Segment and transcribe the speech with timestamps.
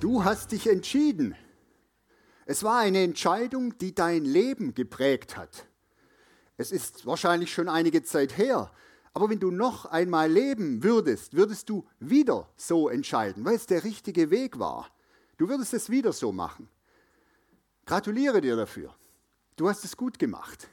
[0.00, 1.36] Du hast dich entschieden.
[2.46, 5.66] Es war eine Entscheidung, die dein Leben geprägt hat.
[6.56, 8.72] Es ist wahrscheinlich schon einige Zeit her,
[9.12, 13.84] aber wenn du noch einmal leben würdest, würdest du wieder so entscheiden, weil es der
[13.84, 14.88] richtige Weg war.
[15.36, 16.70] Du würdest es wieder so machen.
[17.84, 18.94] Gratuliere dir dafür.
[19.56, 20.70] Du hast es gut gemacht.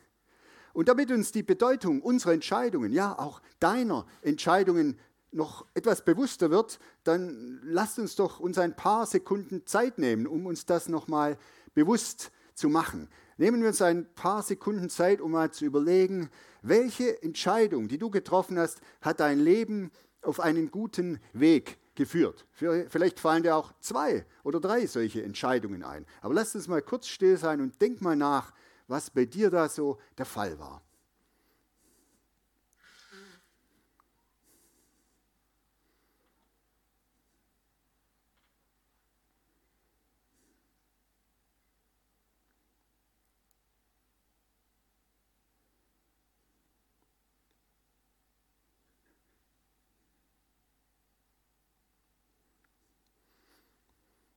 [0.72, 4.98] Und damit uns die Bedeutung unserer Entscheidungen, ja auch deiner Entscheidungen
[5.38, 10.46] noch etwas bewusster wird, dann lasst uns doch uns ein paar Sekunden Zeit nehmen, um
[10.46, 11.38] uns das nochmal
[11.74, 13.08] bewusst zu machen.
[13.38, 16.30] Nehmen wir uns ein paar Sekunden Zeit, um mal zu überlegen,
[16.62, 19.92] welche Entscheidung, die du getroffen hast, hat dein Leben
[20.24, 22.46] auf einen guten Weg geführt.
[22.52, 26.06] Vielleicht fallen dir auch zwei oder drei solche Entscheidungen ein.
[26.22, 28.54] Aber lass uns mal kurz still sein und denk mal nach,
[28.88, 30.82] was bei dir da so der Fall war.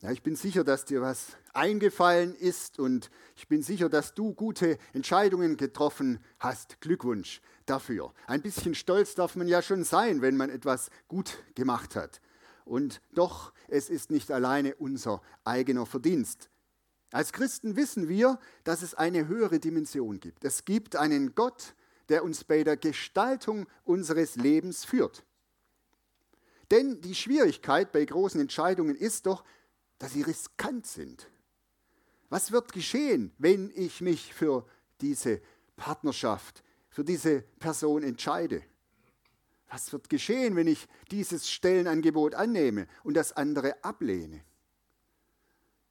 [0.02, 4.32] Ja, ich bin sicher, dass dir was eingefallen ist und ich bin sicher, dass du
[4.32, 6.80] gute Entscheidungen getroffen hast.
[6.80, 8.14] Glückwunsch dafür.
[8.26, 12.22] Ein bisschen stolz darf man ja schon sein, wenn man etwas gut gemacht hat.
[12.64, 16.48] Und doch, es ist nicht alleine unser eigener Verdienst.
[17.12, 20.46] Als Christen wissen wir, dass es eine höhere Dimension gibt.
[20.46, 21.74] Es gibt einen Gott,
[22.08, 25.24] der uns bei der Gestaltung unseres Lebens führt.
[26.70, 29.44] Denn die Schwierigkeit bei großen Entscheidungen ist doch,
[30.00, 31.30] dass sie riskant sind.
[32.30, 34.66] Was wird geschehen, wenn ich mich für
[35.00, 35.40] diese
[35.76, 38.62] Partnerschaft, für diese Person entscheide?
[39.68, 44.42] Was wird geschehen, wenn ich dieses Stellenangebot annehme und das andere ablehne?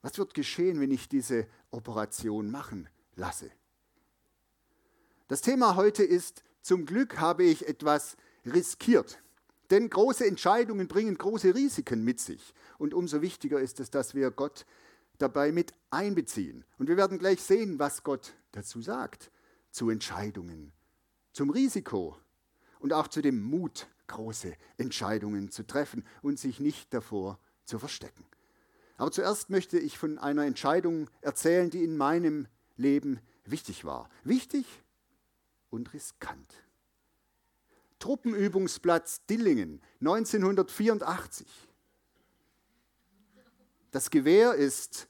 [0.01, 3.51] Was wird geschehen, wenn ich diese Operation machen lasse?
[5.27, 9.21] Das Thema heute ist, zum Glück habe ich etwas riskiert.
[9.69, 12.53] Denn große Entscheidungen bringen große Risiken mit sich.
[12.77, 14.65] Und umso wichtiger ist es, dass wir Gott
[15.19, 16.65] dabei mit einbeziehen.
[16.77, 19.31] Und wir werden gleich sehen, was Gott dazu sagt.
[19.71, 20.71] Zu Entscheidungen,
[21.31, 22.17] zum Risiko
[22.79, 28.25] und auch zu dem Mut, große Entscheidungen zu treffen und sich nicht davor zu verstecken.
[28.97, 34.09] Aber zuerst möchte ich von einer Entscheidung erzählen, die in meinem Leben wichtig war.
[34.23, 34.65] Wichtig
[35.69, 36.51] und riskant.
[37.99, 41.47] Truppenübungsplatz Dillingen 1984.
[43.91, 45.07] Das Gewehr ist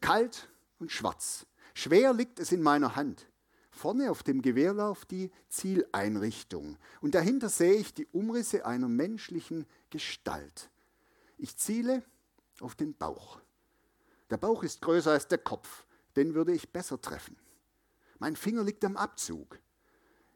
[0.00, 0.48] kalt
[0.78, 1.46] und schwarz.
[1.74, 3.26] Schwer liegt es in meiner Hand.
[3.70, 10.70] Vorne auf dem Gewehrlauf die Zieleinrichtung und dahinter sehe ich die Umrisse einer menschlichen Gestalt.
[11.36, 12.02] Ich ziele
[12.60, 13.40] auf den Bauch.
[14.30, 15.84] Der Bauch ist größer als der Kopf,
[16.16, 17.36] den würde ich besser treffen.
[18.18, 19.58] Mein Finger liegt am Abzug.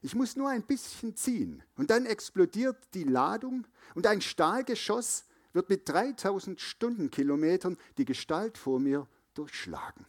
[0.03, 5.69] Ich muss nur ein bisschen ziehen und dann explodiert die Ladung und ein Stahlgeschoss wird
[5.69, 10.07] mit 3000 Stundenkilometern die Gestalt vor mir durchschlagen.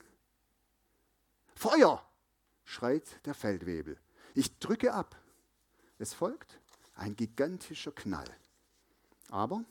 [1.56, 2.06] Feuer!
[2.64, 3.98] schreit der Feldwebel.
[4.34, 5.20] Ich drücke ab.
[6.00, 6.60] Es folgt
[6.96, 8.30] ein gigantischer Knall.
[9.30, 9.66] Aber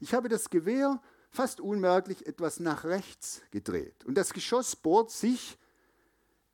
[0.00, 5.58] ich habe das Gewehr fast unmerklich etwas nach rechts gedreht und das Geschoss bohrt sich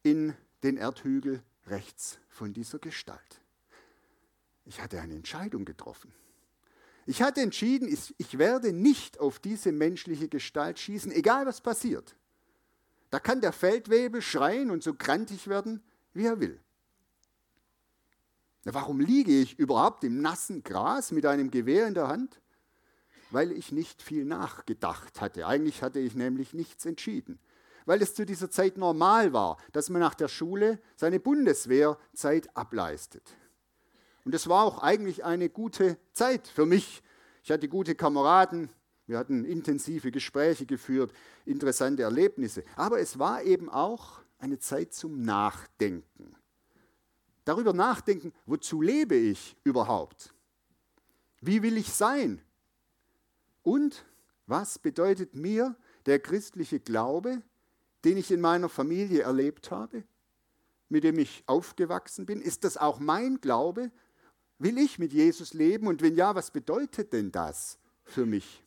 [0.02, 3.40] in den Erdhügel rechts von dieser Gestalt.
[4.64, 6.12] Ich hatte eine Entscheidung getroffen.
[7.06, 12.14] Ich hatte entschieden, ich werde nicht auf diese menschliche Gestalt schießen, egal was passiert.
[13.10, 16.60] Da kann der Feldwebel schreien und so grantig werden, wie er will.
[18.64, 22.40] Warum liege ich überhaupt im nassen Gras mit einem Gewehr in der Hand?
[23.30, 25.46] Weil ich nicht viel nachgedacht hatte.
[25.46, 27.40] Eigentlich hatte ich nämlich nichts entschieden
[27.90, 33.36] weil es zu dieser Zeit normal war, dass man nach der Schule seine Bundeswehrzeit ableistet.
[34.24, 37.02] Und es war auch eigentlich eine gute Zeit für mich.
[37.42, 38.70] Ich hatte gute Kameraden,
[39.08, 41.12] wir hatten intensive Gespräche geführt,
[41.44, 42.62] interessante Erlebnisse.
[42.76, 46.36] Aber es war eben auch eine Zeit zum Nachdenken.
[47.44, 50.32] Darüber nachdenken, wozu lebe ich überhaupt?
[51.40, 52.40] Wie will ich sein?
[53.64, 54.04] Und
[54.46, 55.74] Was bedeutet mir
[56.06, 57.42] der christliche Glaube,
[58.04, 60.04] den ich in meiner Familie erlebt habe,
[60.88, 62.40] mit dem ich aufgewachsen bin?
[62.40, 63.90] Ist das auch mein Glaube?
[64.58, 65.86] Will ich mit Jesus leben?
[65.86, 68.64] Und wenn ja, was bedeutet denn das für mich?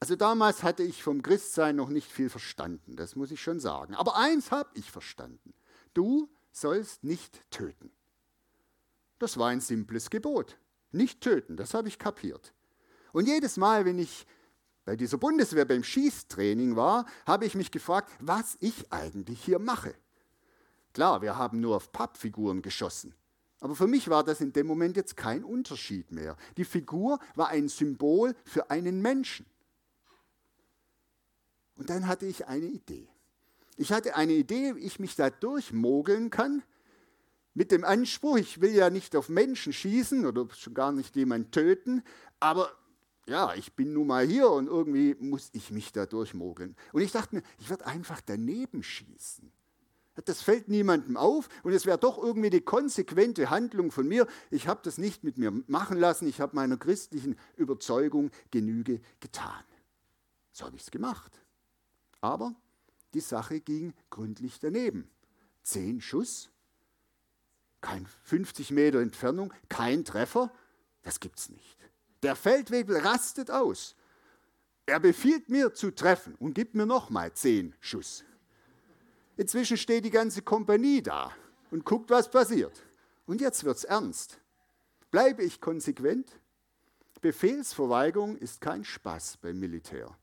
[0.00, 3.94] Also damals hatte ich vom Christsein noch nicht viel verstanden, das muss ich schon sagen.
[3.94, 5.54] Aber eins habe ich verstanden.
[5.92, 7.90] Du sollst nicht töten.
[9.18, 10.56] Das war ein simples Gebot.
[10.92, 12.52] Nicht töten, das habe ich kapiert.
[13.12, 14.26] Und jedes Mal, wenn ich
[14.88, 19.94] bei dieser Bundeswehr beim Schießtraining war, habe ich mich gefragt, was ich eigentlich hier mache.
[20.94, 23.14] Klar, wir haben nur auf Pappfiguren geschossen.
[23.60, 26.38] Aber für mich war das in dem Moment jetzt kein Unterschied mehr.
[26.56, 29.44] Die Figur war ein Symbol für einen Menschen.
[31.76, 33.10] Und dann hatte ich eine Idee.
[33.76, 36.62] Ich hatte eine Idee, wie ich mich da durchmogeln kann,
[37.52, 41.50] mit dem Anspruch, ich will ja nicht auf Menschen schießen oder schon gar nicht jemanden
[41.50, 42.02] töten,
[42.40, 42.72] aber
[43.28, 46.74] ja, ich bin nun mal hier und irgendwie muss ich mich da durchmogeln.
[46.92, 49.52] Und ich dachte mir, ich werde einfach daneben schießen.
[50.24, 54.26] Das fällt niemandem auf und es wäre doch irgendwie die konsequente Handlung von mir.
[54.50, 59.62] Ich habe das nicht mit mir machen lassen, ich habe meiner christlichen Überzeugung Genüge getan.
[60.50, 61.40] So habe ich es gemacht.
[62.20, 62.54] Aber
[63.14, 65.08] die Sache ging gründlich daneben.
[65.62, 66.50] Zehn Schuss,
[67.80, 70.50] kein 50 Meter Entfernung, kein Treffer,
[71.02, 71.77] das gibt's nicht.
[72.22, 73.94] Der Feldwebel rastet aus.
[74.86, 78.24] Er befiehlt mir zu treffen und gibt mir nochmal zehn Schuss.
[79.36, 81.32] Inzwischen steht die ganze Kompanie da
[81.70, 82.82] und guckt, was passiert.
[83.26, 84.40] Und jetzt wird's ernst.
[85.10, 86.40] Bleibe ich konsequent?
[87.20, 90.16] Befehlsverweigerung ist kein Spaß beim Militär.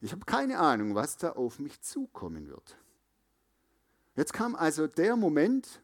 [0.00, 2.76] Ich habe keine Ahnung, was da auf mich zukommen wird.
[4.14, 5.82] Jetzt kam also der Moment,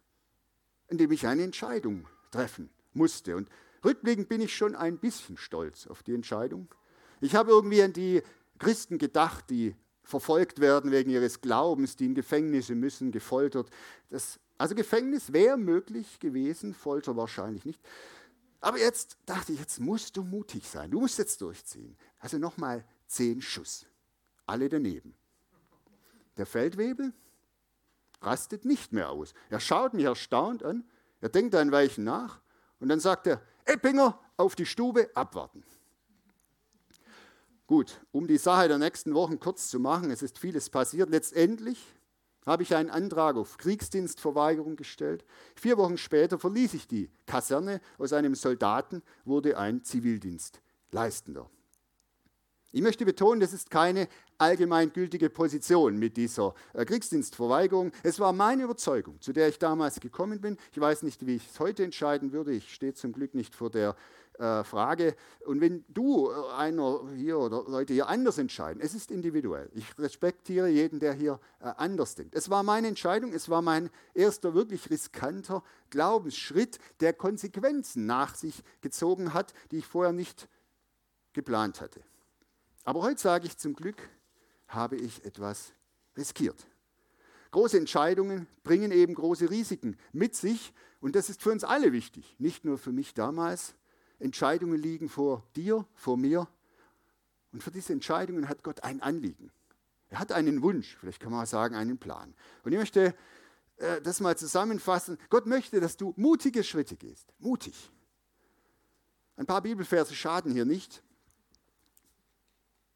[0.89, 3.37] in dem ich eine Entscheidung treffen musste.
[3.37, 3.49] Und
[3.85, 6.69] rückblickend bin ich schon ein bisschen stolz auf die Entscheidung.
[7.21, 8.23] Ich habe irgendwie an die
[8.59, 13.71] Christen gedacht, die verfolgt werden wegen ihres Glaubens, die in Gefängnisse müssen, gefoltert.
[14.11, 17.81] Das, also Gefängnis wäre möglich gewesen, Folter wahrscheinlich nicht.
[18.61, 20.91] Aber jetzt dachte ich, jetzt musst du mutig sein.
[20.91, 21.97] Du musst jetzt durchziehen.
[22.19, 23.87] Also nochmal zehn Schuss
[24.47, 25.15] alle daneben.
[26.37, 27.13] Der Feldwebel
[28.21, 29.35] rastet nicht mehr aus.
[29.51, 30.85] Er schaut mich erstaunt an,
[31.21, 32.41] er denkt ein Weichen nach
[32.81, 35.63] und dann sagt er, Eppinger, auf die Stube, abwarten.
[37.67, 41.09] Gut, um die Sache der nächsten Wochen kurz zu machen, es ist vieles passiert.
[41.09, 41.83] Letztendlich
[42.45, 45.25] habe ich einen Antrag auf Kriegsdienstverweigerung gestellt.
[45.57, 47.81] Vier Wochen später verließ ich die Kaserne.
[47.97, 51.49] Aus einem Soldaten wurde ein Zivildienstleistender.
[52.75, 57.93] Ich möchte betonen, das ist keine allgemeingültige Position mit dieser äh, Kriegsdienstverweigerung.
[58.03, 60.59] Es war meine Überzeugung, zu der ich damals gekommen bin.
[60.73, 62.51] Ich weiß nicht, wie ich es heute entscheiden würde.
[62.51, 63.95] Ich stehe zum Glück nicht vor der
[64.41, 65.15] äh, Frage.
[65.47, 69.71] Und wenn du, äh, einer hier oder Leute hier anders entscheiden, es ist individuell.
[69.75, 72.35] Ich respektiere jeden, der hier anders denkt.
[72.35, 78.65] Es war meine Entscheidung, es war mein erster wirklich riskanter Glaubensschritt, der Konsequenzen nach sich
[78.81, 80.49] gezogen hat, die ich vorher nicht
[81.35, 82.01] geplant hatte.
[82.85, 83.97] Aber heute sage ich zum Glück,
[84.69, 85.73] habe ich etwas
[86.17, 86.67] riskiert.
[87.51, 92.37] Große Entscheidungen bringen eben große Risiken mit sich und das ist für uns alle wichtig,
[92.39, 93.75] nicht nur für mich damals.
[94.19, 96.49] Entscheidungen liegen vor dir, vor mir
[97.53, 99.51] und für diese Entscheidungen hat Gott ein Anliegen.
[100.09, 102.35] Er hat einen Wunsch, vielleicht kann man sagen einen Plan.
[102.65, 103.15] Und ich möchte
[103.77, 105.19] äh, das mal zusammenfassen.
[105.31, 107.33] Gott möchte, dass du mutige Schritte gehst.
[107.39, 107.91] Mutig.
[109.37, 111.03] Ein paar Bibelverse schaden hier nicht.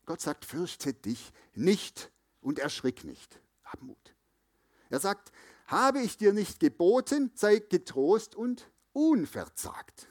[0.09, 2.11] Gott sagt, fürchte dich nicht
[2.41, 3.43] und erschrick nicht.
[3.63, 4.15] Hab Mut.
[4.89, 5.31] Er sagt,
[5.67, 10.09] habe ich dir nicht geboten, sei getrost und unverzagt.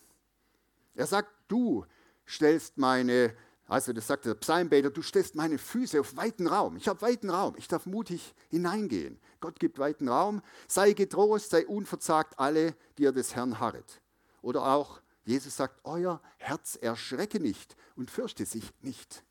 [0.94, 1.84] Er sagt, du
[2.28, 3.36] stellst meine,
[3.66, 6.78] also das sagt der Psalmbeter, du stellst meine Füße auf weiten Raum.
[6.78, 9.20] Ich habe weiten Raum, ich darf mutig hineingehen.
[9.40, 14.00] Gott gibt weiten Raum, sei getrost, sei unverzagt alle, die ihr des Herrn harret.
[14.44, 19.24] Oder auch, Jesus sagt, euer Herz erschrecke nicht und fürchte sich nicht.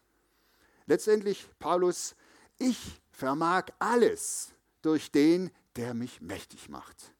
[0.86, 2.14] Letztendlich, Paulus,
[2.58, 4.52] ich vermag alles
[4.82, 7.12] durch den, der mich mächtig macht.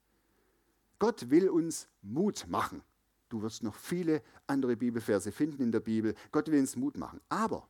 [0.98, 2.82] Gott will uns Mut machen.
[3.28, 6.14] Du wirst noch viele andere Bibelverse finden in der Bibel.
[6.30, 7.20] Gott will uns Mut machen.
[7.28, 7.68] Aber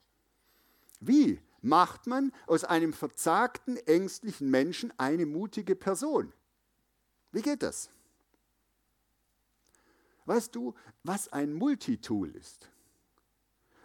[1.00, 6.32] wie macht man aus einem verzagten, ängstlichen Menschen eine mutige Person?
[7.32, 7.90] Wie geht das?
[10.26, 12.68] Weißt du, was ein Multitool ist?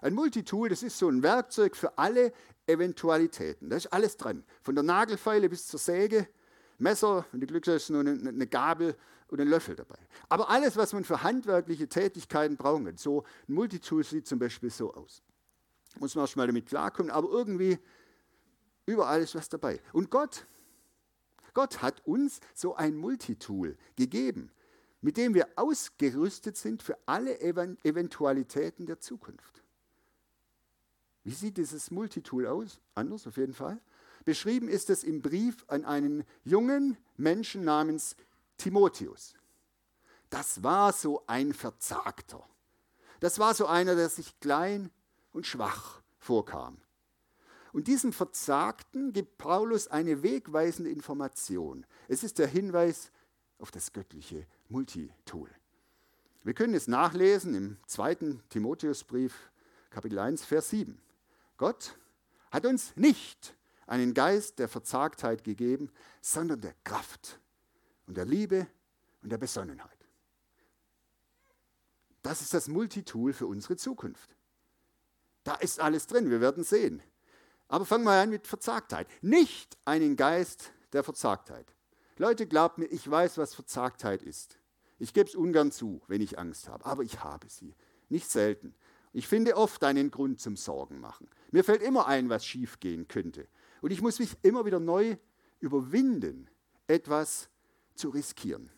[0.01, 2.34] Ein Multitool, das ist so ein Werkzeug für alle
[2.65, 3.70] Eventualitäten.
[3.70, 4.43] Da ist alles dran.
[4.63, 6.27] Von der Nagelfeile bis zur Säge,
[6.79, 8.96] Messer, wenn du Glück hast, nur eine, Gabel
[9.27, 10.00] und ein Löffel dabei.
[10.27, 12.98] Aber alles, was man für handwerkliche Tätigkeiten brauchen kann.
[12.98, 15.22] So ein Multitool sieht zum Beispiel so aus.
[16.00, 17.77] Muss man erstmal damit klarkommen, aber irgendwie
[18.88, 19.79] überall ist was dabei.
[19.93, 20.48] Und Gott,
[21.53, 24.51] Gott hat uns so ein Multitool gegeben,
[25.01, 29.62] mit dem wir ausgerüstet sind für alle Eventualitäten der Zukunft.
[31.23, 32.79] Wie sieht dieses Multitool aus?
[32.95, 33.79] Anders auf jeden Fall.
[34.25, 38.15] Beschrieben ist es im Brief an einen jungen Menschen namens
[38.57, 39.33] Timotheus.
[40.29, 42.43] Das war so ein Verzagter.
[43.19, 44.89] Das war so einer, der sich klein
[45.31, 46.77] und schwach vorkam.
[47.73, 51.85] Und diesem Verzagten gibt Paulus eine wegweisende Information.
[52.07, 53.11] Es ist der Hinweis
[53.59, 55.49] auf das göttliche Multitool.
[56.43, 59.51] Wir können es nachlesen im zweiten Timotheusbrief,
[59.91, 60.99] Kapitel 1, Vers 7.
[61.62, 61.96] Gott
[62.50, 67.39] hat uns nicht einen Geist der Verzagtheit gegeben, sondern der Kraft
[68.08, 68.65] und der Liebe
[69.22, 70.08] und der Besonnenheit.
[72.24, 74.36] Das ist das Multitool für unsere Zukunft.
[75.44, 77.03] Da ist alles drin, wir werden sehen.
[77.68, 79.08] Aber fangen wir an mit Verzagtheit.
[79.22, 81.75] Nicht einen Geist der Verzagtheit.
[82.18, 84.58] Leute, glaubt mir, ich weiß, was Verzagtheit ist.
[84.98, 87.75] Ich gebe es ungern zu, wenn ich Angst habe, aber ich habe sie.
[88.10, 88.74] Nicht selten.
[89.13, 91.27] Ich finde oft einen Grund zum Sorgen machen.
[91.51, 93.48] Mir fällt immer ein, was schiefgehen könnte.
[93.82, 95.18] Und ich muss mich immer wieder neu
[95.60, 96.50] überwinden,
[96.88, 97.50] etwas
[97.96, 98.70] zu riskieren.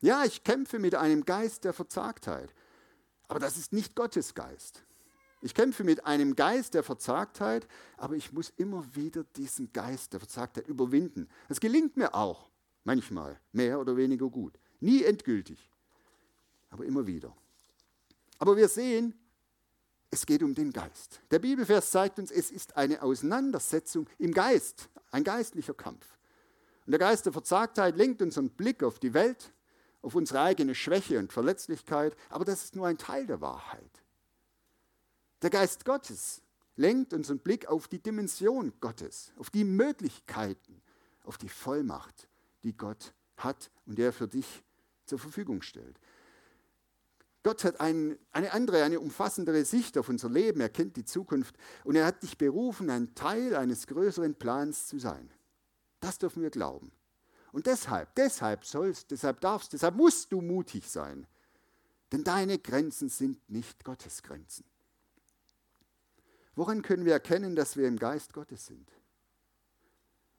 [0.00, 2.52] Ja, ich kämpfe mit einem Geist der Verzagtheit,
[3.28, 4.84] aber das ist nicht Gottes Geist.
[5.40, 10.20] Ich kämpfe mit einem Geist der Verzagtheit, aber ich muss immer wieder diesen Geist der
[10.20, 11.28] Verzagtheit überwinden.
[11.48, 12.50] Das gelingt mir auch,
[12.84, 14.58] manchmal, mehr oder weniger gut.
[14.80, 15.70] Nie endgültig,
[16.70, 17.36] aber immer wieder.
[18.38, 19.14] Aber wir sehen,
[20.12, 21.20] es geht um den Geist.
[21.30, 26.06] Der Bibelvers zeigt uns, es ist eine Auseinandersetzung im Geist, ein geistlicher Kampf.
[26.84, 29.52] Und der Geist der Verzagtheit lenkt unseren Blick auf die Welt,
[30.02, 34.02] auf unsere eigene Schwäche und Verletzlichkeit, aber das ist nur ein Teil der Wahrheit.
[35.40, 36.42] Der Geist Gottes
[36.76, 40.82] lenkt unseren Blick auf die Dimension Gottes, auf die Möglichkeiten,
[41.24, 42.28] auf die Vollmacht,
[42.64, 44.62] die Gott hat und der für dich
[45.06, 45.98] zur Verfügung stellt.
[47.42, 50.60] Gott hat ein, eine andere, eine umfassendere Sicht auf unser Leben.
[50.60, 54.98] Er kennt die Zukunft und er hat dich berufen, ein Teil eines größeren Plans zu
[54.98, 55.30] sein.
[56.00, 56.92] Das dürfen wir glauben.
[57.50, 61.26] Und deshalb, deshalb sollst, deshalb darfst, deshalb musst du mutig sein.
[62.12, 64.64] Denn deine Grenzen sind nicht Gottes Grenzen.
[66.54, 68.90] Woran können wir erkennen, dass wir im Geist Gottes sind?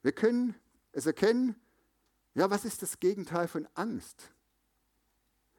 [0.02, 0.54] Wir können
[0.92, 1.56] es erkennen,
[2.34, 4.30] ja, was ist das Gegenteil von Angst?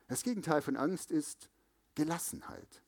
[0.08, 1.50] Das Gegenteil von Angst ist
[1.96, 2.82] Gelassenheit.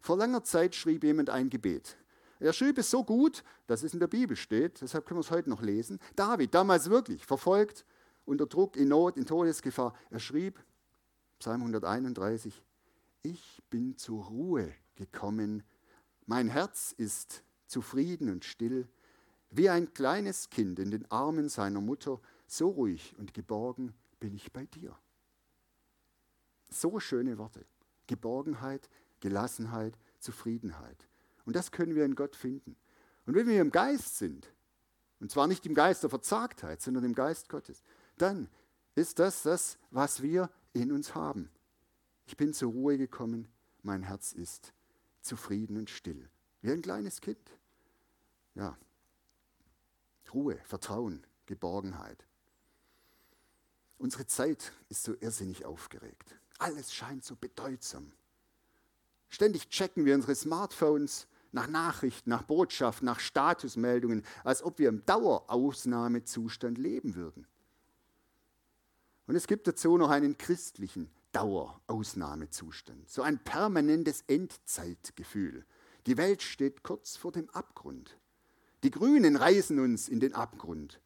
[0.00, 1.96] Vor langer Zeit schrieb jemand ein Gebet.
[2.40, 5.30] Er schrieb es so gut, dass es in der Bibel steht, deshalb können wir es
[5.30, 6.00] heute noch lesen.
[6.16, 7.84] David, damals wirklich verfolgt,
[8.24, 10.58] unter Druck, in Not, in Todesgefahr, er schrieb,
[11.38, 12.62] Psalm 131,
[13.22, 15.62] ich bin zur Ruhe gekommen
[16.26, 18.88] mein Herz ist zufrieden und still,
[19.50, 24.52] wie ein kleines Kind in den Armen seiner Mutter, so ruhig und geborgen bin ich
[24.52, 24.96] bei dir.
[26.72, 27.64] So schöne Worte.
[28.06, 28.88] Geborgenheit,
[29.20, 31.06] Gelassenheit, Zufriedenheit.
[31.44, 32.76] Und das können wir in Gott finden.
[33.26, 34.52] Und wenn wir im Geist sind,
[35.20, 37.82] und zwar nicht im Geist der Verzagtheit, sondern im Geist Gottes,
[38.18, 38.48] dann
[38.94, 41.50] ist das das, was wir in uns haben.
[42.26, 43.48] Ich bin zur Ruhe gekommen,
[43.82, 44.72] mein Herz ist
[45.20, 46.28] zufrieden und still.
[46.60, 47.50] Wie ein kleines Kind.
[48.54, 48.76] Ja.
[50.32, 52.26] Ruhe, Vertrauen, Geborgenheit.
[53.98, 56.36] Unsere Zeit ist so irrsinnig aufgeregt.
[56.58, 58.12] Alles scheint so bedeutsam.
[59.28, 65.04] Ständig checken wir unsere Smartphones nach Nachrichten, nach Botschaften, nach Statusmeldungen, als ob wir im
[65.04, 67.46] Dauerausnahmezustand leben würden.
[69.26, 75.64] Und es gibt dazu noch einen christlichen Dauerausnahmezustand, so ein permanentes Endzeitgefühl.
[76.06, 78.18] Die Welt steht kurz vor dem Abgrund.
[78.82, 81.00] Die Grünen reißen uns in den Abgrund.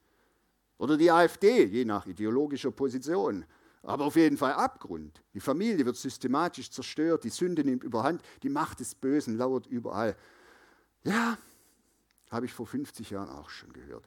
[0.78, 3.44] Oder die AfD, je nach ideologischer Position.
[3.86, 5.22] Aber auf jeden Fall Abgrund.
[5.32, 10.16] Die Familie wird systematisch zerstört, die Sünde nimmt überhand, die Macht des Bösen lauert überall.
[11.04, 11.38] Ja,
[12.32, 14.04] habe ich vor 50 Jahren auch schon gehört.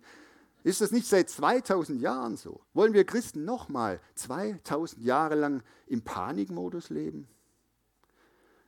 [0.64, 2.60] Ist das nicht seit 2000 Jahren so?
[2.74, 7.30] Wollen wir Christen nochmal 2000 Jahre lang im Panikmodus leben?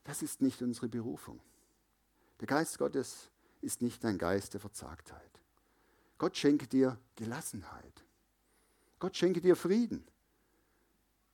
[0.06, 1.42] Das ist nicht unsere Berufung.
[2.40, 5.42] Der Geist Gottes ist nicht ein Geist der Verzagtheit.
[6.18, 8.06] Gott schenke dir Gelassenheit.
[8.98, 10.06] Gott schenke dir Frieden.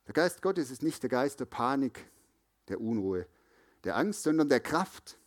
[0.08, 2.10] Der Geist Gottes ist nicht der Geist der Panik,
[2.68, 3.26] der Unruhe,
[3.84, 5.18] der Angst, sondern der Kraft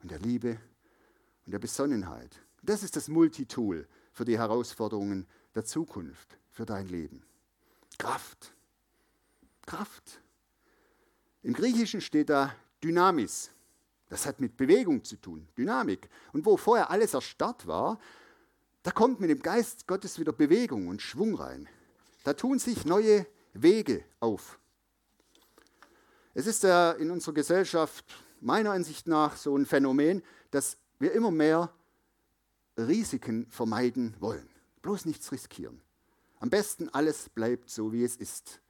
[0.00, 0.58] und der Liebe
[1.44, 2.40] und der Besonnenheit.
[2.62, 7.22] Das ist das Multitool, für die Herausforderungen der Zukunft, für dein Leben.
[7.98, 8.54] Kraft.
[9.66, 10.22] Kraft.
[11.42, 13.50] Im Griechischen steht da Dynamis.
[14.08, 16.08] Das hat mit Bewegung zu tun, Dynamik.
[16.32, 17.98] Und wo vorher alles erstarrt war,
[18.84, 21.68] da kommt mit dem Geist Gottes wieder Bewegung und Schwung rein.
[22.24, 24.58] Da tun sich neue Wege auf.
[26.34, 28.04] Es ist ja in unserer Gesellschaft
[28.40, 31.72] meiner Ansicht nach so ein Phänomen, dass wir immer mehr
[32.76, 34.48] Risiken vermeiden wollen.
[34.80, 35.80] Bloß nichts riskieren.
[36.40, 38.60] Am besten alles bleibt so, wie es ist.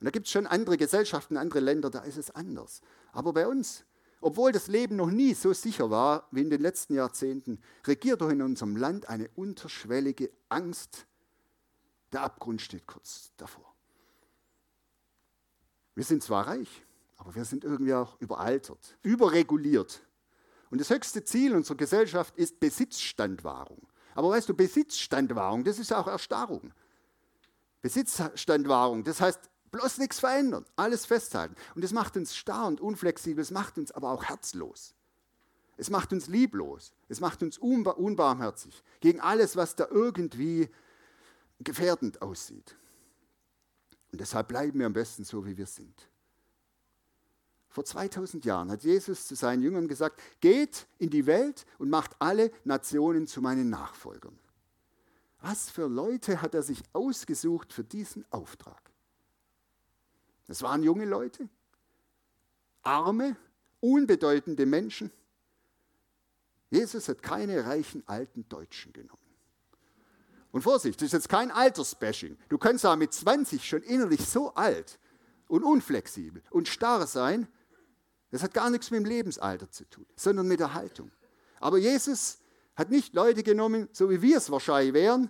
[0.00, 2.80] Und da gibt es schon andere Gesellschaften, andere Länder, da ist es anders.
[3.12, 3.84] Aber bei uns,
[4.20, 8.30] obwohl das Leben noch nie so sicher war wie in den letzten Jahrzehnten, regiert doch
[8.30, 11.06] in unserem Land eine unterschwellige Angst.
[12.12, 13.73] Der Abgrund steht kurz davor.
[15.94, 16.84] Wir sind zwar reich,
[17.16, 20.02] aber wir sind irgendwie auch überaltert, überreguliert.
[20.70, 23.86] Und das höchste Ziel unserer Gesellschaft ist Besitzstandwahrung.
[24.14, 26.72] Aber weißt du, Besitzstandwahrung, das ist auch Erstarrung.
[27.82, 31.54] Besitzstandwahrung, das heißt, bloß nichts verändern, alles festhalten.
[31.74, 34.94] Und das macht uns starr und unflexibel, es macht uns aber auch herzlos.
[35.76, 40.70] Es macht uns lieblos, es macht uns unbarmherzig gegen alles, was da irgendwie
[41.58, 42.76] gefährdend aussieht.
[44.14, 46.08] Und deshalb bleiben wir am besten so, wie wir sind.
[47.68, 52.12] Vor 2000 Jahren hat Jesus zu seinen Jüngern gesagt, geht in die Welt und macht
[52.20, 54.38] alle Nationen zu meinen Nachfolgern.
[55.40, 58.92] Was für Leute hat er sich ausgesucht für diesen Auftrag?
[60.46, 61.48] Das waren junge Leute,
[62.84, 63.36] arme,
[63.80, 65.10] unbedeutende Menschen.
[66.70, 69.23] Jesus hat keine reichen alten Deutschen genommen.
[70.54, 72.38] Und Vorsicht, das ist jetzt kein Altersbashing.
[72.48, 75.00] Du kannst ja mit 20 schon innerlich so alt
[75.48, 77.48] und unflexibel und starr sein,
[78.30, 81.10] das hat gar nichts mit dem Lebensalter zu tun, sondern mit der Haltung.
[81.58, 82.38] Aber Jesus
[82.76, 85.28] hat nicht Leute genommen, so wie wir es wahrscheinlich wären,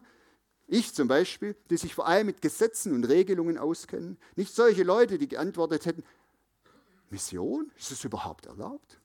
[0.66, 4.19] ich zum Beispiel, die sich vor allem mit Gesetzen und Regelungen auskennen.
[4.37, 6.04] Nicht solche Leute, die geantwortet hätten,
[7.09, 9.00] Mission, ist es überhaupt erlaubt?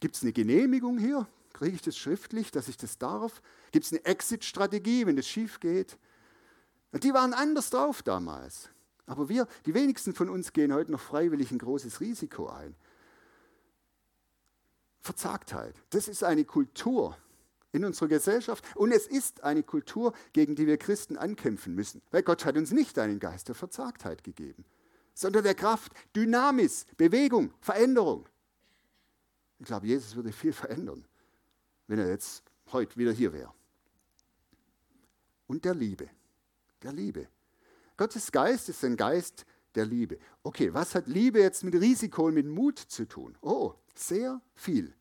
[0.00, 1.26] Gibt es eine Genehmigung hier?
[1.56, 3.40] Kriege ich das schriftlich, dass ich das darf?
[3.72, 5.96] Gibt es eine Exit-Strategie, wenn es schief geht?
[6.92, 8.68] Und die waren anders drauf damals.
[9.06, 12.76] Aber wir, die wenigsten von uns gehen heute noch freiwillig ein großes Risiko ein.
[15.00, 15.74] Verzagtheit.
[15.88, 17.16] Das ist eine Kultur
[17.72, 22.02] in unserer Gesellschaft und es ist eine Kultur, gegen die wir Christen ankämpfen müssen.
[22.10, 24.66] Weil Gott hat uns nicht einen Geist der Verzagtheit gegeben,
[25.14, 28.28] sondern der Kraft, Dynamis, Bewegung, Veränderung.
[29.58, 31.06] Ich glaube, Jesus würde viel verändern,
[31.86, 33.52] wenn er jetzt heute wieder hier wäre.
[35.46, 36.08] Und der Liebe.
[36.82, 37.28] Der Liebe.
[37.96, 40.18] Gottes Geist ist ein Geist der Liebe.
[40.42, 43.36] Okay, was hat Liebe jetzt mit Risiko und mit Mut zu tun?
[43.40, 44.94] Oh, sehr viel.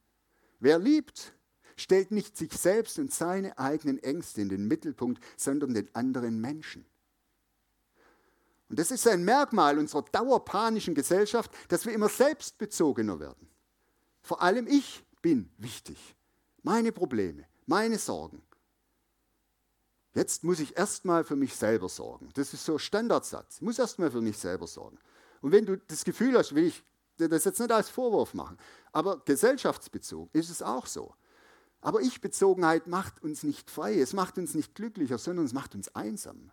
[0.60, 1.34] Wer liebt,
[1.76, 6.86] stellt nicht sich selbst und seine eigenen Ängste in den Mittelpunkt, sondern den anderen Menschen.
[8.69, 13.48] Und das ist ein Merkmal unserer dauerpanischen Gesellschaft, dass wir immer selbstbezogener werden.
[14.21, 16.15] Vor allem ich bin wichtig.
[16.65, 18.41] Meine Probleme, meine Sorgen.
[20.15, 22.30] Jetzt muss ich erstmal für mich selber sorgen.
[22.34, 23.58] Das ist so ein Standardsatz.
[23.58, 24.97] Ich muss erstmal für mich selber sorgen.
[25.41, 26.84] Und wenn du das Gefühl hast, will ich
[27.17, 28.58] das jetzt nicht als Vorwurf machen,
[28.91, 31.13] aber gesellschaftsbezogen ist es auch so.
[31.82, 35.93] Aber Ich-Bezogenheit macht uns nicht frei, es macht uns nicht glücklicher, sondern es macht uns
[35.93, 36.49] einsam.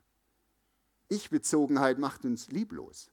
[1.09, 3.11] Ich-Bezogenheit macht uns lieblos.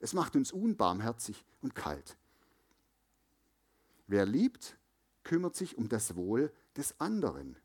[0.00, 2.18] Es macht uns unbarmherzig und kalt.
[4.06, 4.76] Wer liebt,
[5.26, 7.56] kümmert sich um das Wohl des anderen.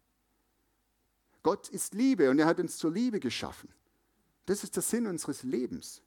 [1.44, 3.70] Gott ist Liebe und er hat uns zur Liebe geschaffen.
[4.48, 6.02] Das ist der Sinn unseres Lebens.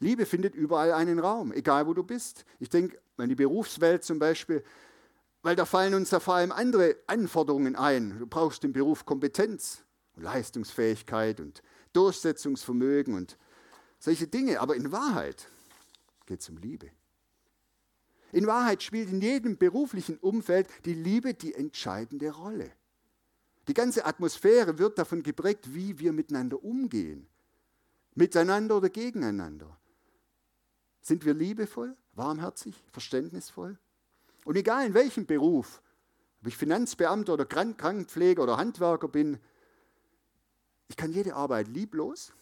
[0.00, 2.44] Liebe findet überall einen Raum, egal wo du bist.
[2.60, 4.62] Ich denke an die Berufswelt zum Beispiel,
[5.42, 8.18] weil da fallen uns ja vor allem andere Anforderungen ein.
[8.18, 9.82] Du brauchst im Beruf Kompetenz,
[10.16, 11.62] Leistungsfähigkeit und
[11.94, 13.38] Durchsetzungsvermögen und
[13.98, 14.60] solche Dinge.
[14.60, 15.48] Aber in Wahrheit
[16.26, 16.90] geht es um Liebe.
[18.32, 22.70] In Wahrheit spielt in jedem beruflichen Umfeld die Liebe die entscheidende Rolle.
[23.68, 27.26] Die ganze Atmosphäre wird davon geprägt, wie wir miteinander umgehen.
[28.14, 29.78] Miteinander oder gegeneinander.
[31.00, 33.78] Sind wir liebevoll, warmherzig, verständnisvoll?
[34.44, 35.82] Und egal in welchem Beruf,
[36.40, 39.38] ob ich Finanzbeamter oder Krankenpfleger oder Handwerker bin,
[40.88, 42.32] ich kann jede Arbeit lieblos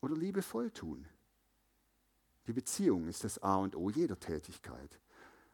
[0.00, 1.06] oder liebevoll tun.
[2.48, 4.98] Die Beziehung ist das A und O jeder Tätigkeit.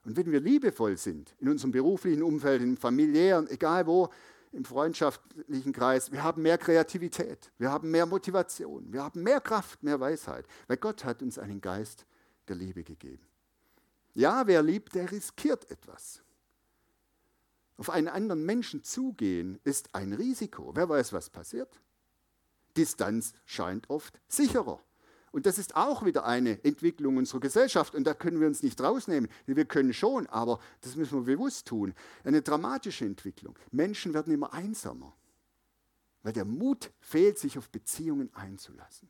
[0.05, 4.11] Und wenn wir liebevoll sind, in unserem beruflichen Umfeld, im familiären, egal wo,
[4.53, 9.83] im freundschaftlichen Kreis, wir haben mehr Kreativität, wir haben mehr Motivation, wir haben mehr Kraft,
[9.83, 12.07] mehr Weisheit, weil Gott hat uns einen Geist
[12.47, 13.27] der Liebe gegeben.
[14.13, 16.23] Ja, wer liebt, der riskiert etwas.
[17.77, 20.71] Auf einen anderen Menschen zugehen ist ein Risiko.
[20.77, 21.81] Wer weiß, was passiert?
[22.77, 24.81] Distanz scheint oft sicherer.
[25.35, 27.97] Und das ist auch wieder eine Entwicklung unserer Gesellschaft.
[27.97, 29.29] Und da können wir uns nicht rausnehmen.
[29.47, 31.93] Wir können schon, aber das müssen wir bewusst tun.
[32.23, 33.59] Eine dramatische Entwicklung.
[33.73, 35.13] Menschen werden immer einsamer,
[36.23, 39.09] weil der Mut fehlt, sich auf Beziehungen einzulassen.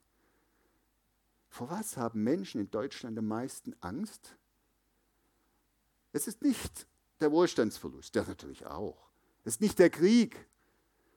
[1.50, 4.34] Vor was haben Menschen in Deutschland am meisten Angst?
[6.14, 6.87] Es ist nicht
[7.20, 9.10] der Wohlstandsverlust, der natürlich auch.
[9.44, 10.48] Es ist nicht der Krieg,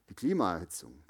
[0.10, 1.02] die Klimaerhitzung.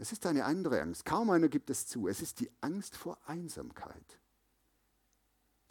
[0.00, 1.04] Es ist eine andere Angst.
[1.04, 2.08] Kaum einer gibt es zu.
[2.08, 4.18] Es ist die Angst vor Einsamkeit.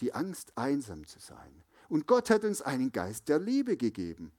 [0.02, 1.64] Die Angst, einsam zu sein.
[1.90, 4.32] Und Gott hat uns einen Geist der Liebe gegeben.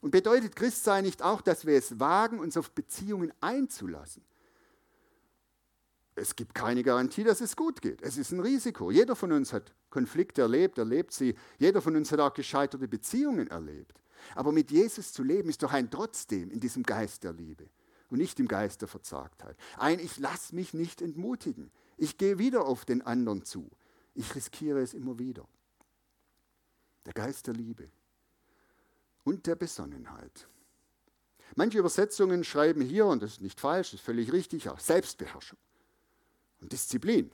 [0.00, 4.24] Und bedeutet Christsein nicht auch, dass wir es wagen, uns auf Beziehungen einzulassen?
[6.16, 8.02] Es gibt keine Garantie, dass es gut geht.
[8.02, 8.90] Es ist ein Risiko.
[8.90, 11.36] Jeder von uns hat Konflikte erlebt, erlebt sie.
[11.58, 14.02] Jeder von uns hat auch gescheiterte Beziehungen erlebt.
[14.34, 17.68] Aber mit Jesus zu leben ist doch ein Trotzdem in diesem Geist der Liebe
[18.10, 19.56] und nicht im Geist der Verzagtheit.
[19.76, 21.70] Ein, ich lasse mich nicht entmutigen.
[21.96, 23.70] Ich gehe wieder auf den anderen zu.
[24.14, 25.46] Ich riskiere es immer wieder.
[27.04, 27.90] Der Geist der Liebe
[29.24, 30.48] und der Besonnenheit.
[31.54, 35.58] Manche Übersetzungen schreiben hier, und das ist nicht falsch, das ist völlig richtig, auch Selbstbeherrschung
[36.60, 37.30] und Disziplin.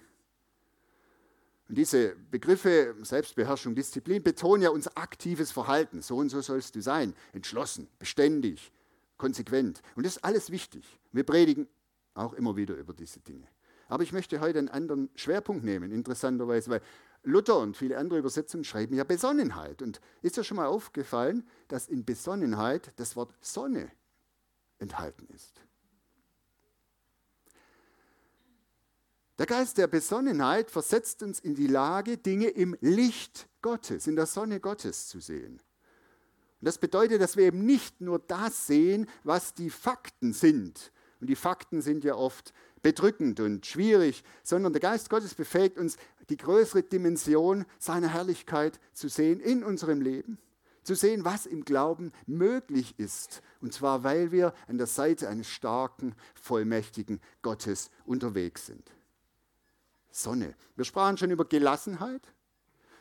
[1.68, 6.02] Und diese Begriffe Selbstbeherrschung, Disziplin betonen ja unser aktives Verhalten.
[6.02, 7.14] So und so sollst du sein.
[7.32, 8.70] Entschlossen, beständig,
[9.16, 9.82] konsequent.
[9.94, 10.98] Und das ist alles wichtig.
[11.12, 11.68] Wir predigen
[12.14, 13.46] auch immer wieder über diese Dinge.
[13.88, 16.80] Aber ich möchte heute einen anderen Schwerpunkt nehmen, interessanterweise, weil
[17.24, 19.82] Luther und viele andere Übersetzungen schreiben ja Besonnenheit.
[19.82, 23.90] Und ist dir schon mal aufgefallen, dass in Besonnenheit das Wort Sonne
[24.78, 25.60] enthalten ist?
[29.38, 34.26] Der Geist der Besonnenheit versetzt uns in die Lage, Dinge im Licht Gottes, in der
[34.26, 35.60] Sonne Gottes zu sehen.
[36.62, 40.92] Und das bedeutet, dass wir eben nicht nur das sehen, was die Fakten sind.
[41.20, 45.96] Und die Fakten sind ja oft bedrückend und schwierig, sondern der Geist Gottes befähigt uns,
[46.30, 50.38] die größere Dimension seiner Herrlichkeit zu sehen in unserem Leben.
[50.84, 53.42] Zu sehen, was im Glauben möglich ist.
[53.60, 58.88] Und zwar, weil wir an der Seite eines starken, vollmächtigen Gottes unterwegs sind.
[60.12, 60.54] Sonne.
[60.76, 62.22] Wir sprachen schon über Gelassenheit.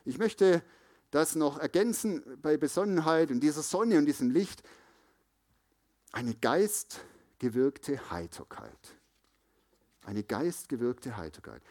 [0.03, 0.63] Ich möchte
[1.11, 4.63] das noch ergänzen bei Besonnenheit und dieser Sonne und diesem Licht,
[6.11, 8.95] eine geistgewirkte Heiterkeit.
[10.03, 11.61] Eine geistgewirkte Heiterkeit.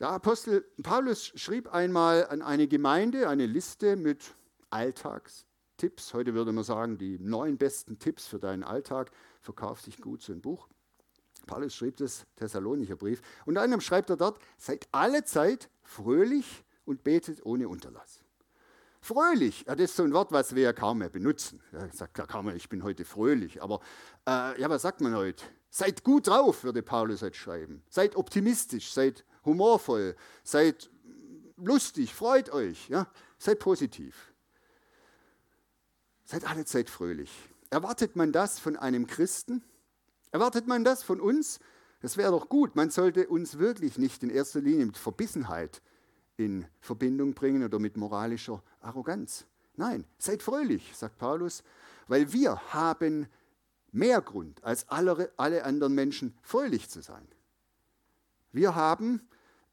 [0.00, 4.34] Der Apostel Paulus schrieb einmal an eine Gemeinde eine Liste mit
[4.70, 6.14] Alltagstipps.
[6.14, 9.10] Heute würde man sagen, die neun besten Tipps für deinen Alltag.
[9.40, 10.68] Verkauft sich gut so ein Buch.
[11.46, 13.22] Paulus schrieb das Thessalonicher Brief.
[13.46, 18.20] Unter anderem schreibt er dort: Seid alle Zeit fröhlich und betet ohne Unterlass.
[19.00, 21.60] Fröhlich, ja, das ist so ein Wort, was wir ja kaum mehr benutzen.
[21.72, 23.62] Ja, sagt ja kaum mehr, ich bin heute fröhlich.
[23.62, 23.80] Aber
[24.26, 25.44] äh, ja, was sagt man heute?
[25.70, 27.82] Seid gut drauf, würde Paulus heute schreiben.
[27.88, 30.90] Seid optimistisch, seid humorvoll, seid
[31.56, 33.06] lustig, freut euch, ja?
[33.38, 34.32] seid positiv.
[36.24, 37.30] Seid alle Zeit fröhlich.
[37.70, 39.62] Erwartet man das von einem Christen?
[40.30, 41.60] Erwartet man das von uns?
[42.00, 42.76] Das wäre doch gut.
[42.76, 45.82] Man sollte uns wirklich nicht in erster Linie mit Verbissenheit
[46.38, 49.44] in Verbindung bringen oder mit moralischer Arroganz.
[49.76, 51.62] Nein, seid fröhlich, sagt Paulus,
[52.06, 53.26] weil wir haben
[53.92, 57.26] mehr Grund als alle, alle anderen Menschen fröhlich zu sein.
[58.52, 59.20] Wir haben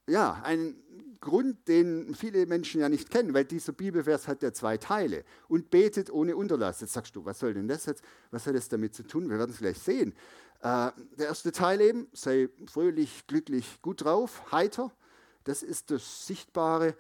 [0.08, 0.76] ja einen
[1.22, 5.70] Grund, den viele Menschen ja nicht kennen, weil dieser Bibelvers hat ja zwei Teile und
[5.70, 6.82] betet ohne Unterlass.
[6.82, 8.04] Jetzt sagst du, was soll denn das jetzt?
[8.32, 9.30] Was hat das damit zu tun?
[9.30, 10.14] Wir werden es gleich sehen.
[10.62, 14.92] Äh, der erste Teil eben, sei fröhlich, glücklich, gut drauf, heiter.
[15.46, 16.96] Das ist das Sichtbare,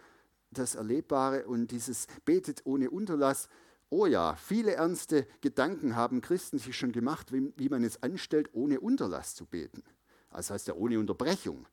[0.52, 3.50] das Erlebbare und dieses betet ohne Unterlass.
[3.90, 8.50] Oh ja, viele ernste Gedanken haben Christen sich schon gemacht, wie, wie man es anstellt,
[8.54, 9.84] ohne Unterlass zu beten.
[10.32, 11.68] Das heißt ja ohne Unterbrechung.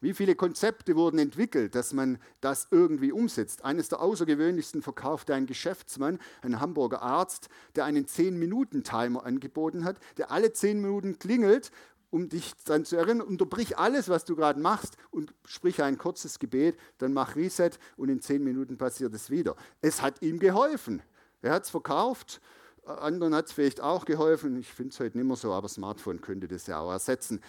[0.00, 3.64] Wie viele Konzepte wurden entwickelt, dass man das irgendwie umsetzt?
[3.64, 10.30] Eines der außergewöhnlichsten verkaufte ein Geschäftsmann, ein Hamburger Arzt, der einen 10-Minuten-Timer angeboten hat, der
[10.30, 11.70] alle 10 Minuten klingelt
[12.10, 16.38] um dich daran zu erinnern, unterbrich alles, was du gerade machst und sprich ein kurzes
[16.38, 19.56] Gebet, dann mach Reset und in zehn Minuten passiert es wieder.
[19.80, 21.02] Es hat ihm geholfen.
[21.42, 22.40] Er hat es verkauft,
[22.84, 24.56] anderen hat es vielleicht auch geholfen.
[24.58, 27.40] Ich finde es heute nicht mehr so, aber Smartphone könnte das ja auch ersetzen.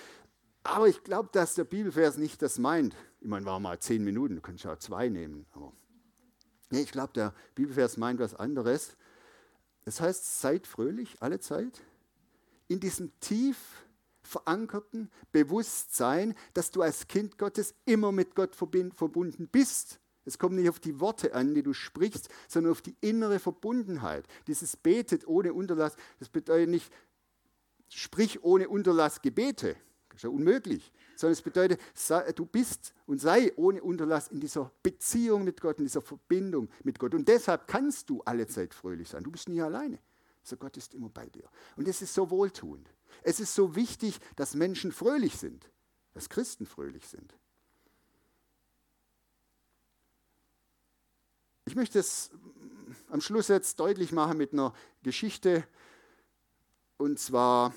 [0.64, 2.96] Aber ich glaube, dass der Bibelvers nicht das meint.
[3.22, 5.46] Ich meine, war mal zehn Minuten, du kannst ja auch zwei nehmen.
[5.54, 5.72] Aber
[6.70, 8.98] nee, ich glaube, der Bibelvers meint was anderes.
[9.86, 11.82] Das heißt, seid fröhlich alle Zeit
[12.68, 13.58] in diesem tief
[14.28, 20.00] verankerten Bewusstsein, dass du als Kind Gottes immer mit Gott verbunden bist.
[20.26, 24.28] Es kommt nicht auf die Worte an, die du sprichst, sondern auf die innere Verbundenheit.
[24.48, 26.92] Dieses Betet ohne Unterlass, das bedeutet nicht,
[27.90, 29.78] sprich ohne Unterlass Gebete.
[30.10, 30.92] Das ist ja unmöglich.
[31.16, 31.80] sondern es bedeutet,
[32.36, 37.00] du bist und sei ohne Unterlass in dieser Beziehung mit Gott, in dieser Verbindung mit
[37.00, 37.14] Gott.
[37.14, 39.24] Und deshalb kannst du alle Zeit fröhlich sein.
[39.24, 40.00] Du bist nie alleine.
[40.44, 41.50] So Gott ist immer bei dir.
[41.76, 42.90] Und es ist so wohltuend.
[43.24, 45.70] Es ist so wichtig, dass Menschen fröhlich sind,
[46.14, 47.38] dass Christen fröhlich sind.
[51.66, 52.32] Ich möchte es
[53.10, 55.68] am Schluss jetzt deutlich machen mit einer Geschichte.
[56.98, 57.74] Und zwar,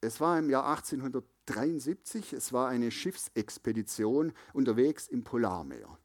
[0.00, 5.98] es war im Jahr 1873, es war eine Schiffsexpedition unterwegs im Polarmeer.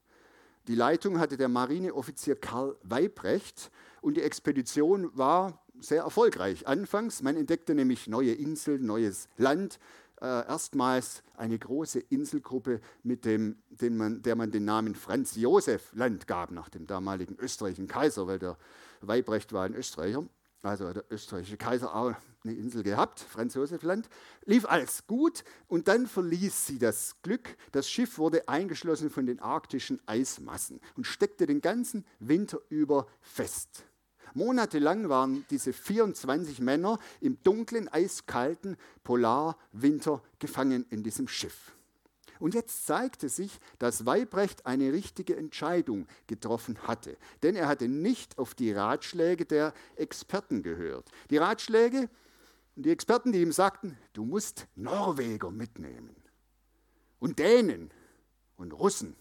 [0.68, 6.66] Die Leitung hatte der Marineoffizier Karl Weibrecht und die Expedition war sehr erfolgreich.
[6.66, 9.78] Anfangs, man entdeckte nämlich neue Inseln, neues Land,
[10.20, 16.26] äh, erstmals eine große Inselgruppe, mit dem, man, der man den Namen Franz Josef Land
[16.26, 18.56] gab, nach dem damaligen österreichischen Kaiser, weil der
[19.00, 20.24] Weibrecht war ein Österreicher.
[20.62, 22.14] Also der österreichische Kaiser auch
[22.44, 24.08] eine Insel gehabt, Franz Josef Land.
[24.44, 27.56] Lief alles gut und dann verließ sie das Glück.
[27.72, 33.84] Das Schiff wurde eingeschlossen von den arktischen Eismassen und steckte den ganzen Winter über fest.
[34.34, 41.72] Monatelang waren diese 24 Männer im dunklen, eiskalten Polarwinter gefangen in diesem Schiff.
[42.42, 47.16] Und jetzt zeigte sich, dass Weibrecht eine richtige Entscheidung getroffen hatte.
[47.44, 51.08] Denn er hatte nicht auf die Ratschläge der Experten gehört.
[51.30, 52.10] Die Ratschläge
[52.74, 56.16] und die Experten, die ihm sagten, du musst Norweger mitnehmen.
[57.20, 57.92] Und Dänen
[58.56, 59.14] und Russen,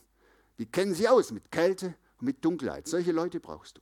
[0.58, 2.88] die kennen sie aus mit Kälte und mit Dunkelheit.
[2.88, 3.82] Solche Leute brauchst du.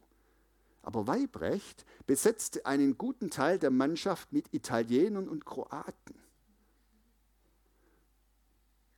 [0.81, 6.15] Aber Weibrecht besetzte einen guten Teil der Mannschaft mit Italienern und Kroaten.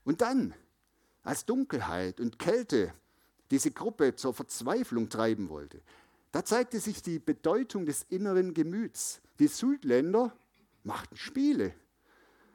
[0.04, 0.54] Und dann,
[1.24, 2.94] als Dunkelheit und Kälte
[3.52, 5.82] diese Gruppe zur Verzweiflung treiben wollte,
[6.32, 9.22] da zeigte sich die Bedeutung des inneren Gemüts.
[9.40, 10.34] Die Südländer
[10.84, 11.74] machten Spiele.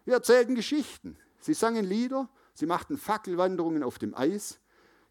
[0.06, 1.18] Sie erzählten Geschichten.
[1.40, 2.28] Sie sangen Lieder.
[2.54, 4.58] Sie machten Fackelwanderungen auf dem Eis.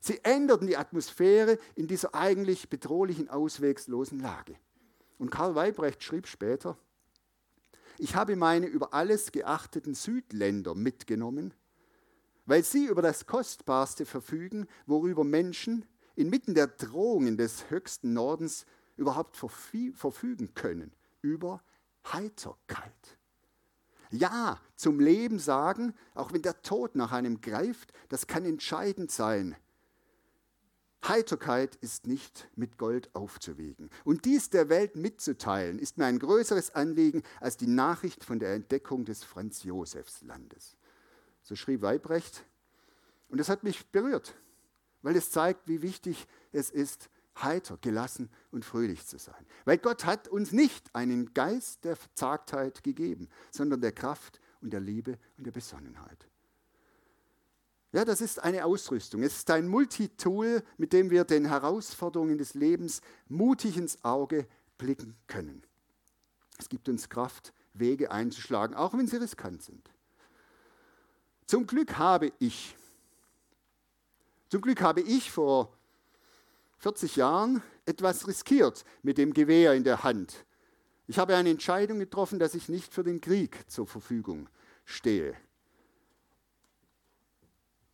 [0.05, 4.55] Sie änderten die Atmosphäre in dieser eigentlich bedrohlichen, auswegslosen Lage.
[5.17, 6.77] Und Karl Weibrecht schrieb später,
[7.97, 11.55] ich habe meine über alles geachteten Südländer mitgenommen,
[12.45, 19.35] weil sie über das Kostbarste verfügen, worüber Menschen inmitten der Drohungen des höchsten Nordens überhaupt
[19.35, 21.63] verfügen können, über
[22.13, 23.17] Heiterkeit.
[24.11, 29.55] Ja zum Leben sagen, auch wenn der Tod nach einem greift, das kann entscheidend sein
[31.07, 33.89] Heiterkeit ist nicht mit Gold aufzuwiegen.
[34.03, 38.53] Und dies der Welt mitzuteilen, ist mir ein größeres Anliegen als die Nachricht von der
[38.53, 40.77] Entdeckung des Franz Josefs Landes.
[41.43, 42.45] So schrieb Weibrecht.
[43.29, 44.35] Und das hat mich berührt,
[45.01, 47.09] weil es zeigt, wie wichtig es ist,
[47.41, 49.45] heiter, gelassen und fröhlich zu sein.
[49.65, 54.79] Weil Gott hat uns nicht einen Geist der Verzagtheit gegeben, sondern der Kraft und der
[54.79, 56.27] Liebe und der Besonnenheit.
[57.95, 59.23] Ja, das ist eine Ausrüstung.
[59.23, 65.15] Es ist ein Multitool, mit dem wir den Herausforderungen des Lebens mutig ins Auge blicken
[65.27, 65.63] können.
[66.57, 69.89] Es gibt uns Kraft, Wege einzuschlagen, auch wenn sie riskant sind.
[71.45, 72.75] Zum Glück habe ich,
[74.49, 75.71] zum Glück habe ich vor
[76.79, 80.45] 40 Jahren etwas riskiert mit dem Gewehr in der Hand.
[81.07, 84.49] Ich habe eine Entscheidung getroffen, dass ich nicht für den Krieg zur Verfügung
[84.83, 85.37] stehe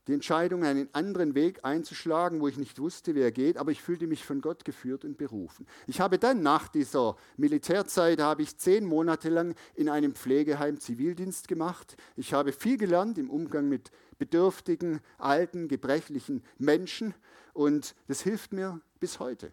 [0.08, 3.82] die Entscheidung, einen anderen Weg einzuschlagen, wo ich nicht wusste, wie er geht, aber ich
[3.82, 5.68] fühlte mich von Gott geführt und berufen.
[5.88, 11.48] Ich habe dann nach dieser Militärzeit, habe ich zehn Monate lang in einem Pflegeheim Zivildienst
[11.48, 11.96] gemacht.
[12.16, 17.14] Ich habe viel gelernt im Umgang mit bedürftigen, alten, gebrechlichen Menschen
[17.54, 19.52] und das hilft mir bis heute.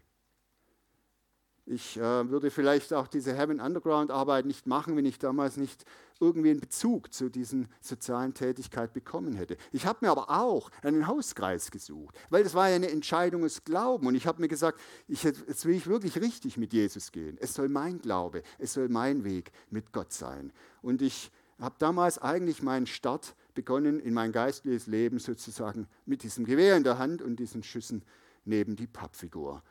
[1.71, 5.85] Ich äh, würde vielleicht auch diese Heaven Underground Arbeit nicht machen, wenn ich damals nicht
[6.19, 9.59] irgendwie einen Bezug zu diesen sozialen Tätigkeit bekommen hätte.
[9.71, 13.65] Ich habe mir aber auch einen Hauskreis gesucht, weil das war ja eine Entscheidung des
[13.65, 14.07] Glauben.
[14.07, 17.37] Und ich habe mir gesagt, ich, jetzt will ich wirklich richtig mit Jesus gehen.
[17.39, 20.55] Es soll mein Glaube, es soll mein Weg mit Gott sein.
[20.81, 26.47] Und ich habe damals eigentlich meinen Start begonnen in mein geistliches Leben sozusagen mit diesem
[26.47, 28.03] Gewehr in der Hand und diesen Schüssen
[28.47, 29.63] neben die Pappfigur.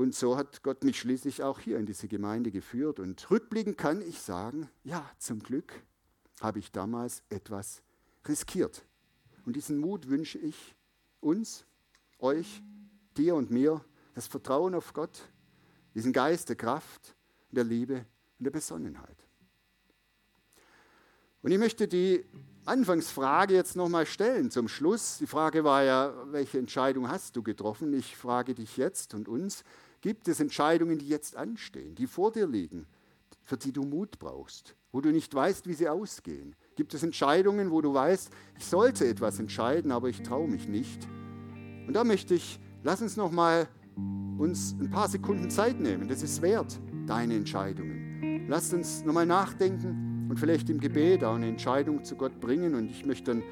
[0.00, 3.00] Und so hat Gott mich schließlich auch hier in diese Gemeinde geführt.
[3.00, 5.74] Und rückblickend kann ich sagen, ja, zum Glück
[6.40, 7.82] habe ich damals etwas
[8.26, 8.82] riskiert.
[9.44, 10.74] Und diesen Mut wünsche ich
[11.20, 11.66] uns,
[12.18, 12.62] euch,
[13.18, 13.84] dir und mir,
[14.14, 15.20] das Vertrauen auf Gott,
[15.94, 17.14] diesen Geist der Kraft,
[17.50, 18.06] der Liebe
[18.38, 19.26] und der Besonnenheit.
[21.42, 22.24] Und ich möchte die
[22.64, 25.18] Anfangsfrage jetzt nochmal stellen zum Schluss.
[25.18, 27.92] Die Frage war ja, welche Entscheidung hast du getroffen?
[27.92, 29.62] Ich frage dich jetzt und uns,
[30.00, 32.86] Gibt es Entscheidungen, die jetzt anstehen, die vor dir liegen,
[33.42, 36.56] für die du Mut brauchst, wo du nicht weißt, wie sie ausgehen?
[36.74, 41.06] Gibt es Entscheidungen, wo du weißt, ich sollte etwas entscheiden, aber ich traue mich nicht?
[41.86, 43.68] Und da möchte ich, lass uns noch mal
[44.38, 46.08] uns ein paar Sekunden Zeit nehmen.
[46.08, 48.46] Das ist wert, deine Entscheidungen.
[48.48, 52.74] Lass uns noch mal nachdenken und vielleicht im Gebet auch eine Entscheidung zu Gott bringen.
[52.74, 53.42] Und ich möchte dann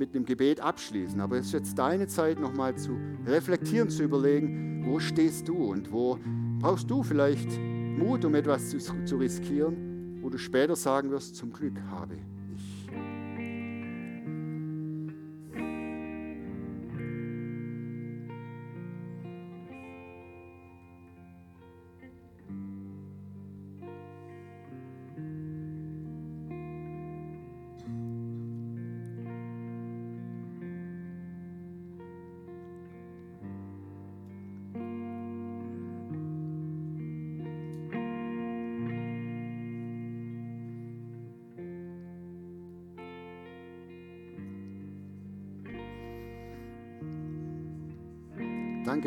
[0.00, 1.20] mit einem Gebet abschließen.
[1.20, 5.54] Aber es ist jetzt deine Zeit, noch mal zu reflektieren, zu überlegen, wo stehst du
[5.56, 6.18] und wo
[6.58, 11.52] brauchst du vielleicht Mut, um etwas zu, zu riskieren, wo du später sagen wirst, zum
[11.52, 12.16] Glück habe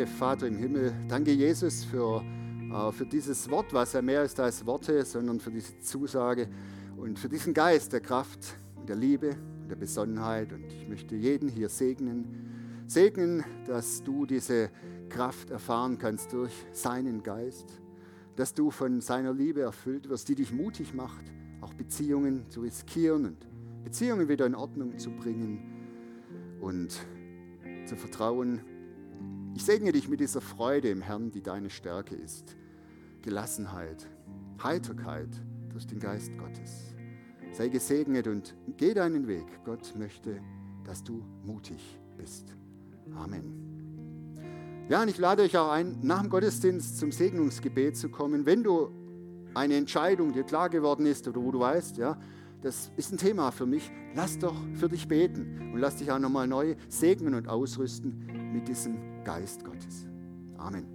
[0.04, 0.94] Danke, Vater im Himmel.
[1.08, 2.22] Danke, Jesus, für,
[2.74, 6.50] äh, für dieses Wort, was ja mehr ist als Worte, sondern für diese Zusage
[6.98, 10.52] und für diesen Geist der Kraft und der Liebe und der Besonnenheit.
[10.52, 12.84] Und ich möchte jeden hier segnen.
[12.86, 14.72] Segnen, dass du diese
[15.08, 17.82] Kraft erfahren kannst durch seinen Geist,
[18.36, 21.24] dass du von seiner Liebe erfüllt wirst, die dich mutig macht,
[21.62, 23.38] auch Beziehungen zu riskieren und
[23.86, 26.94] Beziehungen wieder in Ordnung zu bringen und
[27.86, 28.60] zu vertrauen,
[29.56, 32.56] ich segne dich mit dieser Freude im Herrn, die deine Stärke ist.
[33.22, 34.10] Gelassenheit,
[34.62, 35.30] Heiterkeit
[35.70, 36.94] durch den Geist Gottes.
[37.52, 39.46] Sei gesegnet und geh deinen Weg.
[39.64, 40.42] Gott möchte,
[40.84, 42.56] dass du mutig bist.
[43.16, 43.64] Amen.
[44.90, 48.46] Ja, und ich lade euch auch ein, nach dem Gottesdienst zum Segnungsgebet zu kommen.
[48.46, 48.90] Wenn du
[49.54, 52.20] eine Entscheidung dir klar geworden ist oder wo du weißt, ja,
[52.62, 56.20] das ist ein Thema für mich, lass doch für dich beten und lass dich auch
[56.20, 60.08] nochmal neu segnen und ausrüsten mit diesem Geist Gottes.
[60.58, 60.86] Amen.